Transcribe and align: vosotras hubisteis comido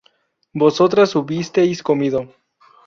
vosotras 0.51 1.13
hubisteis 1.15 1.79
comido 1.83 2.27